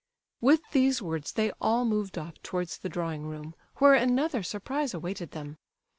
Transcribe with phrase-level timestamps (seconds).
[0.39, 5.29] With these words they all moved off towards the drawing room, where another surprise awaited
[5.29, 5.59] them.